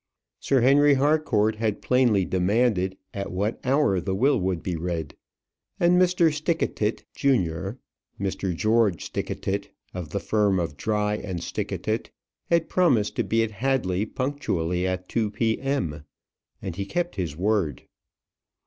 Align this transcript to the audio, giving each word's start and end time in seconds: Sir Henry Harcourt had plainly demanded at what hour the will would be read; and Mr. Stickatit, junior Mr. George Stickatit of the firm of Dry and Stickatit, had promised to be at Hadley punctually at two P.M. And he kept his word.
Sir 0.39 0.61
Henry 0.61 0.95
Harcourt 0.95 1.57
had 1.57 1.83
plainly 1.83 2.25
demanded 2.25 2.97
at 3.13 3.31
what 3.31 3.59
hour 3.63 4.01
the 4.01 4.15
will 4.15 4.39
would 4.39 4.63
be 4.63 4.75
read; 4.75 5.15
and 5.79 6.01
Mr. 6.01 6.33
Stickatit, 6.33 7.03
junior 7.13 7.77
Mr. 8.19 8.55
George 8.55 9.03
Stickatit 9.11 9.67
of 9.93 10.09
the 10.09 10.19
firm 10.19 10.57
of 10.59 10.75
Dry 10.75 11.17
and 11.17 11.39
Stickatit, 11.43 12.09
had 12.45 12.67
promised 12.67 13.15
to 13.17 13.23
be 13.23 13.43
at 13.43 13.51
Hadley 13.51 14.07
punctually 14.07 14.87
at 14.87 15.07
two 15.07 15.29
P.M. 15.29 16.03
And 16.63 16.75
he 16.77 16.87
kept 16.87 17.17
his 17.17 17.37
word. 17.37 17.83